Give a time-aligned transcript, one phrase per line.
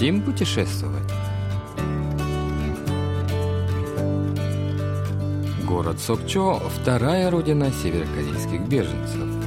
[0.00, 1.12] Хотим путешествовать?
[5.68, 9.39] Город Сокчо– вторая родина северокорейских беженцев.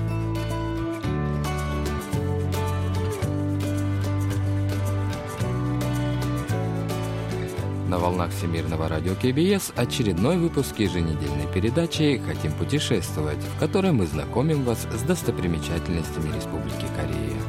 [7.93, 14.64] На волнах Всемирного радио КБС очередной выпуск еженедельной передачи «Хотим путешествовать», в которой мы знакомим
[14.64, 17.39] вас с достопримечательностями Республики Корея.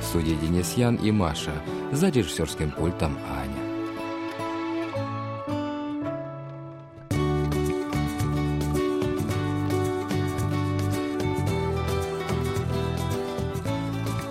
[0.00, 1.52] В студии Денис Ян и Маша,
[1.92, 3.69] за режиссерским пультом Аня.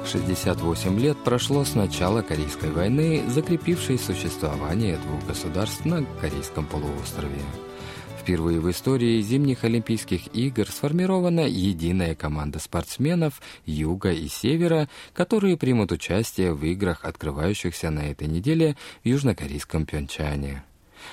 [0.10, 7.42] 68 лет прошло с начала Корейской войны, закрепившей существование двух государств на Корейском полуострове.
[8.20, 15.92] Впервые в истории зимних Олимпийских игр сформирована единая команда спортсменов Юга и Севера, которые примут
[15.92, 20.64] участие в играх, открывающихся на этой неделе в южнокорейском Пьончане.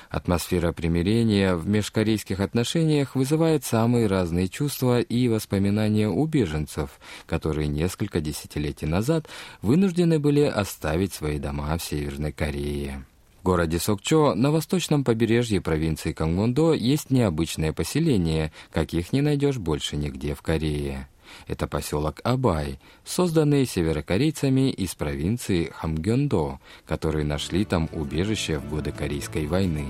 [0.09, 8.21] Атмосфера примирения в межкорейских отношениях вызывает самые разные чувства и воспоминания у беженцев, которые несколько
[8.21, 9.27] десятилетий назад
[9.61, 13.05] вынуждены были оставить свои дома в Северной Корее.
[13.41, 19.95] В городе Сокчо на восточном побережье провинции Кангвондо есть необычное поселение, каких не найдешь больше
[19.95, 21.07] нигде в Корее.
[21.47, 29.45] Это поселок Абай, созданный северокорейцами из провинции Хамгёндо, которые нашли там убежище в годы Корейской
[29.45, 29.85] войны.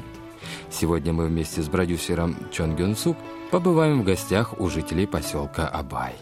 [0.69, 3.17] Сегодня мы вместе с продюсером Чон Гён Сук
[3.51, 6.15] побываем в гостях у жителей поселка Абай.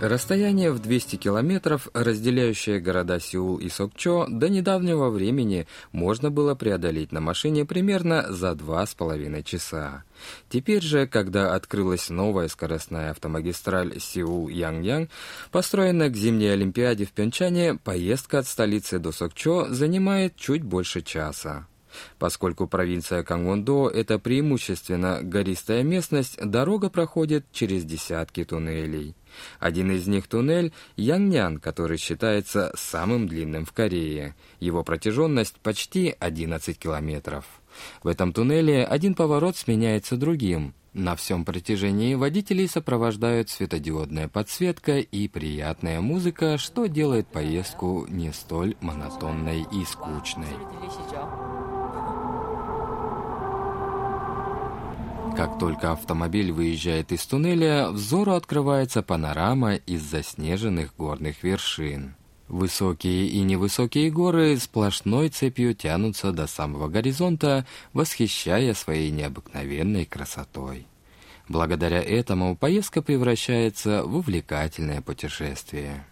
[0.00, 7.12] Расстояние в 200 километров, разделяющее города Сеул и Сокчо, до недавнего времени можно было преодолеть
[7.12, 10.02] на машине примерно за два с половиной часа.
[10.48, 15.10] Теперь же, когда открылась новая скоростная автомагистраль Сеул-Янъян,
[15.52, 21.68] построенная к зимней Олимпиаде в Пхёнчхане, поездка от столицы до Сокчо занимает чуть больше часа.
[22.18, 29.14] Поскольку провинция Кангвондо– это преимущественно гористая местность, дорога проходит через десятки туннелей.
[29.58, 34.34] Один из них туннель Яннян, который считается самым длинным в Корее.
[34.60, 37.44] Его протяженность почти 11 километров.
[38.02, 40.74] В этом туннеле один поворот сменяется другим.
[40.94, 48.76] На всем протяжении водителей сопровождают светодиодная подсветка и приятная музыка, что делает поездку не столь
[48.80, 50.54] монотонной и скучной.
[55.36, 62.14] Как только автомобиль выезжает из туннеля, взору открывается панорама из заснеженных горных вершин.
[62.46, 70.86] Высокие и невысокие горы сплошной цепью тянутся до самого горизонта, восхищая своей необыкновенной красотой.
[71.48, 76.06] Благодаря этому поездка превращается в увлекательное путешествие.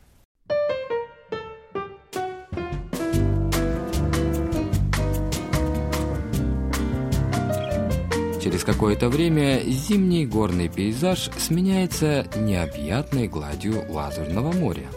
[8.43, 14.89] Через какое-то время зимний горный пейзаж сменяется необъятной гладью Лазурного моря.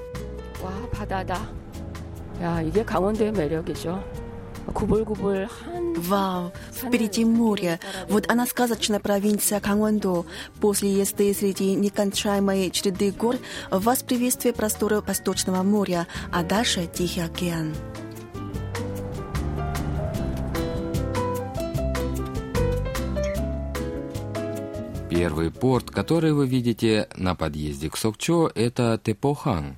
[5.96, 7.80] Вау, впереди море.
[8.10, 10.26] Вот она сказочная провинция Кангвандо.
[10.60, 13.36] После езды среди некончаемой череды гор
[13.70, 17.76] вас приветствует просторы Восточного моря, а дальше Тихий океан.
[25.16, 29.78] Первый порт, который вы видите на подъезде к Сокчо, это Тепохан.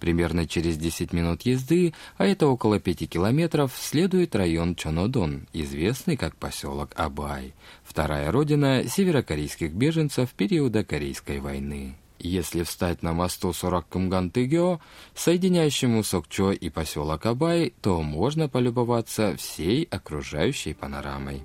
[0.00, 6.36] Примерно через 10 минут езды, а это около 5 километров, следует район Чонодон, известный как
[6.36, 7.52] поселок Абай,
[7.84, 11.96] вторая родина северокорейских беженцев периода Корейской войны.
[12.18, 14.78] Если встать на мосту Сораккумган-Тыгё,
[15.14, 21.42] соединяющему Сокчо и поселок Абай, то можно полюбоваться всей окружающей панорамой.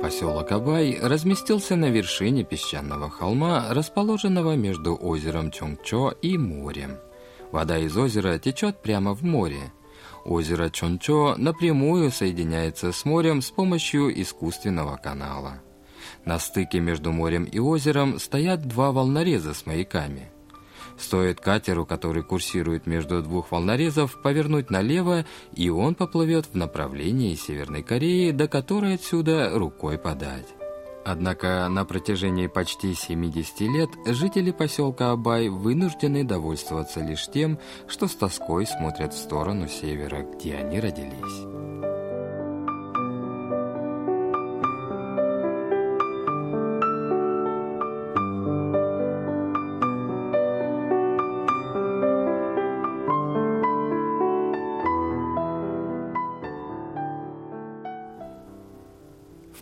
[0.00, 6.98] Поселок Абай разместился на вершине песчаного холма, расположенного между озером Чонгчо и морем.
[7.50, 9.72] Вода из озера течет прямо в море.
[10.24, 15.62] Озеро Чончо напрямую соединяется с морем с помощью искусственного канала.
[16.24, 20.30] На стыке между морем и озером стоят два волнореза с маяками.
[20.98, 25.24] Стоит катеру, который курсирует между двух волнорезов, повернуть налево,
[25.54, 30.48] и он поплывет в направлении Северной Кореи, до которой отсюда рукой подать.
[31.04, 38.14] Однако на протяжении почти 70 лет жители поселка Абай вынуждены довольствоваться лишь тем, что с
[38.14, 41.87] тоской смотрят в сторону севера, где они родились.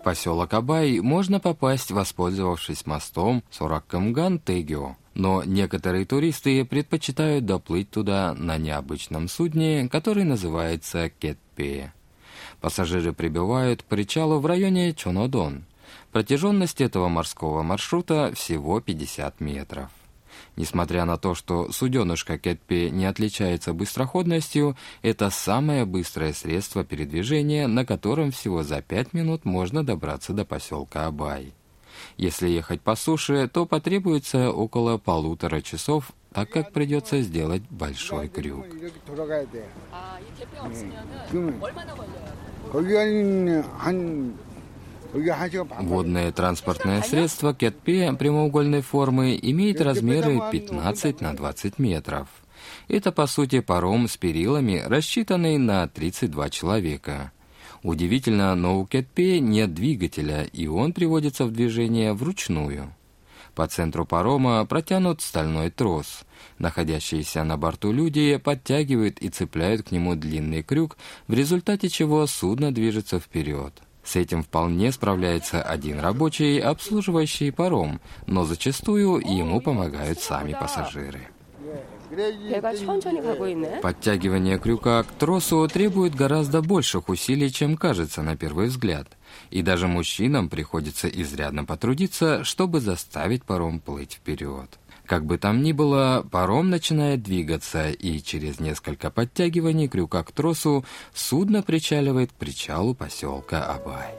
[0.07, 4.95] Поселок Абай можно попасть, воспользовавшись мостом Сораккамган-Тегио.
[5.15, 11.93] Но некоторые туристы предпочитают доплыть туда на необычном судне, который называется Кетпе.
[12.61, 15.65] Пассажиры прибывают к причалу в районе Чонодон.
[16.13, 19.91] Протяженность этого морского маршрута всего 50 метров.
[20.57, 27.85] Несмотря на то, что суденышко Кетпи не отличается быстроходностью, это самое быстрое средство передвижения, на
[27.85, 31.53] котором всего за пять минут можно добраться до поселка Абай.
[32.17, 38.67] Если ехать по суше, то потребуется около полутора часов, так как придется сделать большой крюк.
[45.81, 52.29] Водное транспортное средство Кетпе прямоугольной формы имеет размеры 15 на 20 метров.
[52.89, 57.33] Это, по сути, паром с перилами, рассчитанный на 32 человека.
[57.83, 62.93] Удивительно, но у Кетпе нет двигателя, и он приводится в движение вручную.
[63.55, 66.25] По центру парома протянут стальной трос.
[66.59, 72.73] Находящиеся на борту люди подтягивают и цепляют к нему длинный крюк, в результате чего судно
[72.73, 73.86] движется вперед.
[74.07, 81.23] С этим вполне справляется один рабочий, обслуживающий паром, но зачастую ему помогают сами пассажиры.
[83.83, 89.09] Подтягивание крюка к тросу требует гораздо больших усилий, чем кажется на первый взгляд.
[89.51, 94.79] И даже мужчинам приходится изрядно потрудиться, чтобы заставить паром плыть вперед.
[95.07, 100.85] Как бы там ни было, паром начинает двигаться, и через несколько подтягиваний крюка к тросу
[101.15, 104.15] судно причаливает к причалу поселка Абай.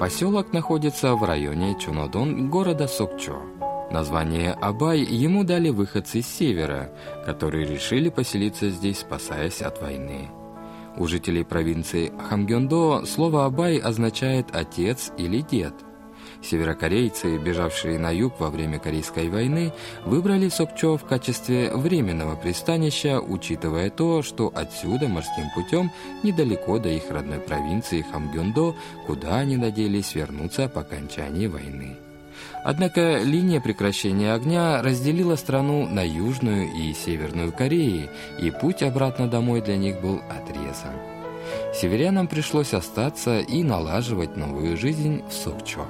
[0.00, 3.57] Поселок находится в районе Чунодон города Сокчо.
[3.90, 6.90] Название Абай ему дали выходцы с севера,
[7.24, 10.28] которые решили поселиться здесь, спасаясь от войны.
[10.98, 15.74] У жителей провинции Хамгёндо слово «Абай» означает «отец» или «дед».
[16.42, 19.72] Северокорейцы, бежавшие на юг во время Корейской войны,
[20.04, 25.90] выбрали Сокчо в качестве временного пристанища, учитывая то, что отсюда морским путем
[26.22, 28.74] недалеко до их родной провинции Хамгёндо,
[29.06, 31.96] куда они надеялись вернуться по окончании войны.
[32.64, 39.62] Однако линия прекращения огня разделила страну на Южную и Северную Кореи, и путь обратно домой
[39.62, 40.94] для них был отрезан.
[41.74, 45.86] Северянам пришлось остаться и налаживать новую жизнь в Сукчо.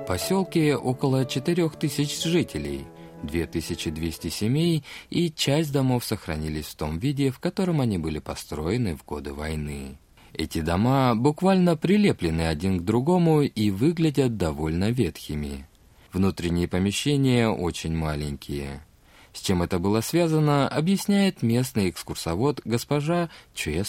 [0.00, 2.86] В поселке около 4000 жителей–
[3.26, 9.04] 2200 семей, и часть домов сохранились в том виде, в котором они были построены в
[9.04, 9.98] годы войны.
[10.32, 15.66] Эти дома буквально прилеплены один к другому и выглядят довольно ветхими.
[16.12, 18.84] Внутренние помещения очень маленькие.
[19.32, 23.84] С чем это было связано, объясняет местный экскурсовод госпожа Чуэ.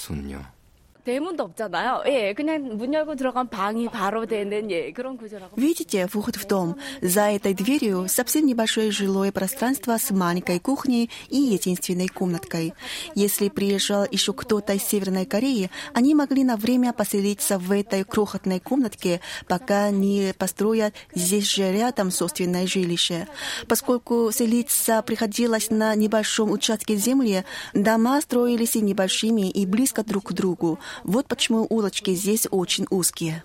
[1.04, 2.02] 대문도 없잖아요.
[2.06, 5.56] 예, 그냥 문 열고 들어간 방이 바로 되는 예, 그런 구조라고.
[5.56, 6.76] Видите, вход в дом.
[7.00, 12.74] За этой дверью совсем небольшое жилое пространство с маленькой кухней и единственной комнаткой.
[13.14, 18.60] Если приезжал еще кто-то из Северной Кореи, они могли на время поселиться в этой крохотной
[18.60, 23.26] комнатке, пока не построят здесь же рядом собственное жилище.
[23.68, 30.32] Поскольку селиться приходилось на небольшом участке земли, дома строились и небольшими, и близко друг к
[30.32, 30.78] другу.
[31.03, 33.43] Вот почему улочки здесь очень узкие.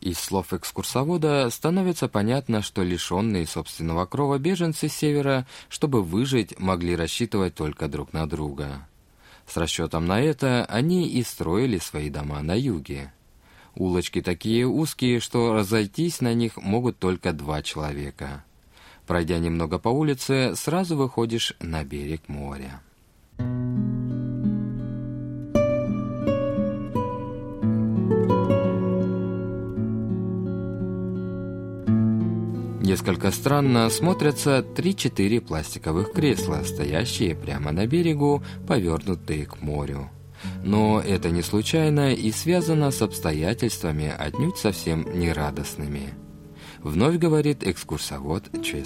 [0.00, 6.94] Из слов экскурсовода становится понятно, что лишенные собственного крова беженцы с севера, чтобы выжить, могли
[6.94, 8.86] рассчитывать только друг на друга.
[9.46, 13.12] С расчетом на это они и строили свои дома на юге.
[13.74, 18.44] Улочки такие узкие, что разойтись на них могут только два человека.
[19.06, 22.80] Пройдя немного по улице, сразу выходишь на берег моря.
[32.90, 40.10] Несколько странно смотрятся 3-4 пластиковых кресла, стоящие прямо на берегу, повернутые к морю.
[40.64, 46.14] Но это не случайно и связано с обстоятельствами отнюдь совсем нерадостными.
[46.80, 48.84] Вновь говорит экскурсовод Чэ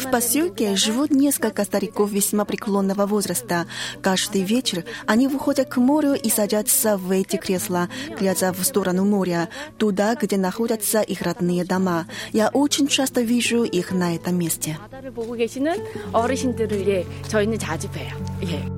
[0.00, 3.66] в поселке живут несколько стариков весьма преклонного возраста.
[4.02, 9.48] Каждый вечер они выходят к морю и садятся в эти кресла, глядя в сторону моря,
[9.78, 12.06] туда, где находятся их родные дома.
[12.32, 14.78] Я очень часто вижу их на этом месте.
[18.42, 18.75] Yeah.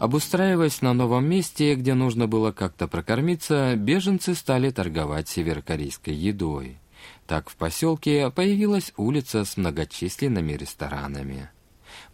[0.00, 6.78] Обустраиваясь на новом месте, где нужно было как-то прокормиться, беженцы стали торговать северокорейской едой.
[7.26, 11.50] Так в поселке появилась улица с многочисленными ресторанами.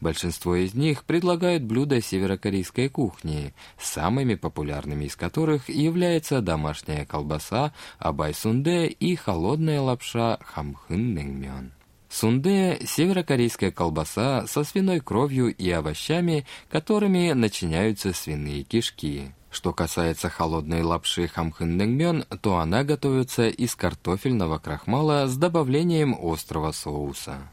[0.00, 8.86] Большинство из них предлагают блюда северокорейской кухни, самыми популярными из которых является домашняя колбаса абайсунде
[8.86, 11.75] и холодная лапша хамхын нэнгмён.
[12.16, 19.34] Сунде– северокорейская колбаса со свиной кровью и овощами, которыми начиняются свиные кишки.
[19.50, 27.50] Что касается холодной лапши хамхын то она готовится из картофельного крахмала с добавлением острого соуса.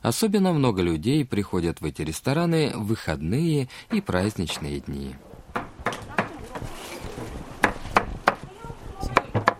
[0.00, 5.16] Особенно много людей приходят в эти рестораны в выходные и праздничные дни.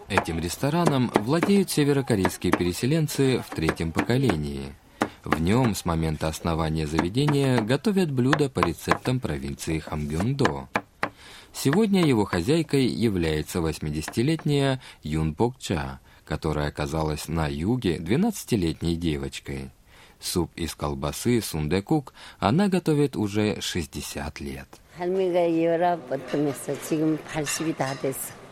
[0.10, 4.74] Этим рестораном владеют северокорейские переселенцы в третьем поколении.
[5.24, 10.68] В нем с момента основания заведения готовят блюда по рецептам провинции Хамгёндо.
[11.54, 19.70] Сегодня его хозяйкой является 80-летняя Юн Бокча, которая оказалась на юге 12-летней девочкой.
[20.20, 24.68] Суп из колбасы сундекук она готовит уже 60 лет.
[24.98, 28.44] 할미가 열아홉 번쯤에서 지금 80이 다 됐어.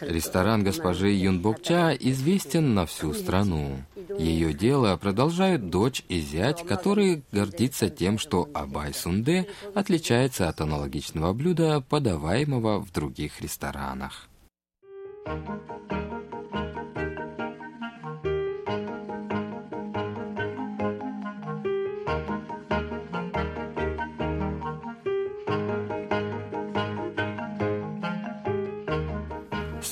[0.00, 3.78] Ресторан госпожи Юнбокча известен на всю страну.
[4.18, 11.32] Ее дело продолжают дочь и зять, которые гордится тем, что Абай Сунде отличается от аналогичного
[11.32, 14.28] блюда, подаваемого в других ресторанах.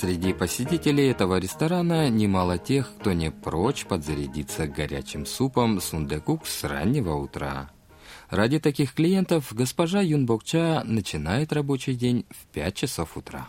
[0.02, 7.14] Среди посетителей этого ресторана немало тех, кто не прочь подзарядиться горячим супом сундекук с раннего
[7.14, 7.70] утра.
[8.28, 13.48] Ради таких клиентов госпожа Юнбокча начинает рабочий день в 5 часов утра.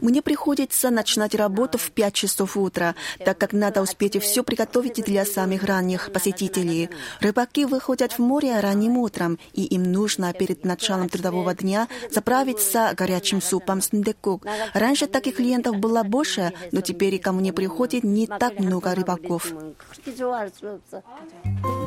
[0.00, 5.24] Мне приходится начинать работу в 5 часов утра, так как надо успеть все приготовить для
[5.24, 6.90] самых ранних посетителей.
[7.20, 13.42] Рыбаки выходят в море ранним утром, и им нужно перед началом трудового дня заправиться горячим
[13.42, 14.46] супом сндекук.
[14.74, 19.52] Раньше таких клиентов было больше, но теперь ко мне приходит не так много рыбаков.
[21.62, 21.79] 그렇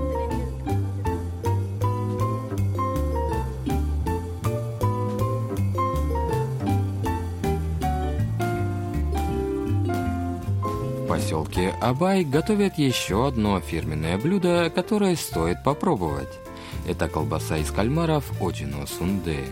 [11.14, 16.40] поселке Абай готовят еще одно фирменное блюдо, которое стоит попробовать.
[16.88, 19.46] Это колбаса из кальмаров Оджино Сунде.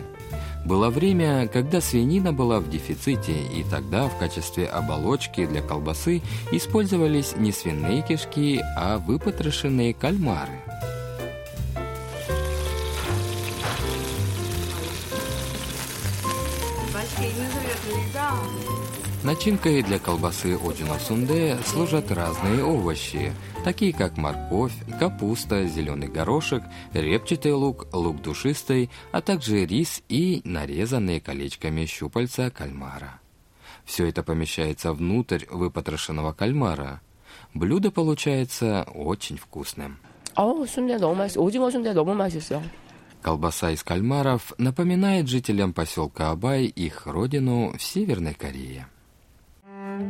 [0.66, 7.36] Было время, когда свинина была в дефиците, и тогда в качестве оболочки для колбасы использовались
[7.36, 10.64] не свиные кишки, а выпотрошенные кальмары.
[19.31, 23.33] Начинкой для колбасы Оджино Сунде служат разные овощи,
[23.65, 31.21] такие как морковь, капуста, зеленый горошек, репчатый лук, лук душистый, а также рис и нарезанные
[31.21, 33.21] колечками щупальца кальмара.
[33.85, 37.01] Все это помещается внутрь выпотрошенного кальмара.
[37.53, 39.99] Блюдо получается очень вкусным.
[40.37, 41.41] 어우 순대 너무 맛있어.
[41.41, 42.63] 오징어 순대 너무 맛있어.
[43.23, 48.87] Колбаса из кальмаров напоминает жителям поселка Абай их родину в Северной Корее.
[50.02, 50.08] На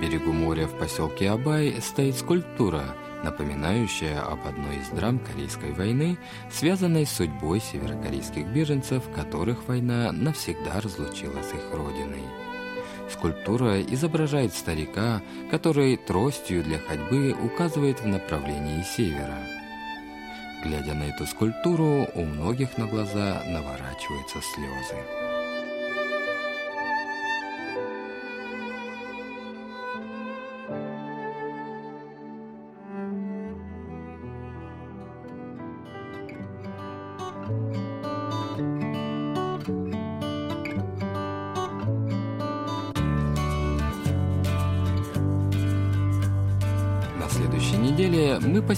[0.00, 2.82] берегу моря в поселке Абай стоит скульптура,
[3.22, 6.16] напоминающая об одной из драм Корейской войны,
[6.50, 12.22] связанной с судьбой северокорейских беженцев, которых война навсегда разлучила с их родиной.
[13.24, 19.38] Скульптура изображает старика, который тростью для ходьбы указывает в направлении севера.
[20.62, 25.33] Глядя на эту скульптуру, у многих на глаза наворачиваются слезы.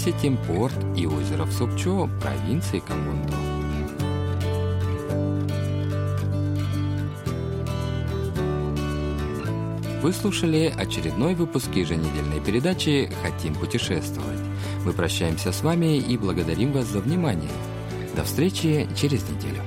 [0.07, 3.33] Посетим порт и озеро в Сукчо провинции Камбунду.
[10.01, 14.39] Вы слушали очередной выпуск еженедельной передачи «Хотим путешествовать».
[14.85, 17.51] Мы прощаемся с вами и благодарим вас за внимание.
[18.15, 19.63] До встречи через неделю.